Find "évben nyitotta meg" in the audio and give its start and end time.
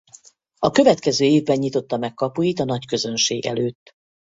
1.25-2.13